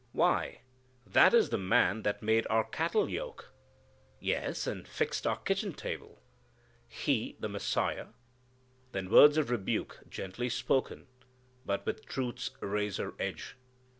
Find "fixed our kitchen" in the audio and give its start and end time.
4.87-5.73